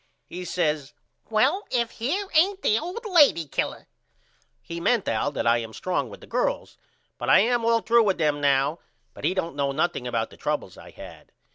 [0.25, 0.95] He says
[1.29, 3.87] Well if here ain't the old lady killer.
[4.59, 6.75] He ment Al that I am strong with the girls
[7.19, 8.79] but I am all threw with them now
[9.13, 11.31] but he don't know nothing about the troubles I had.